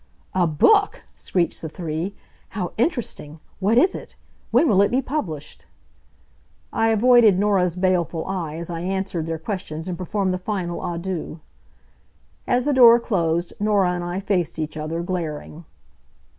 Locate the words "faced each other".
14.19-15.03